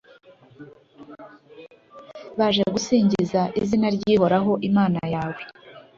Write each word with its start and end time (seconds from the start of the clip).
baje 2.37 2.63
gusingiza 2.73 3.41
izina 3.61 3.87
ry’uhoraho, 3.95 4.51
imana 4.69 4.99
yawe, 5.13 5.41